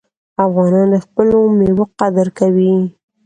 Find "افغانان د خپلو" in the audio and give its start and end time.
0.45-1.37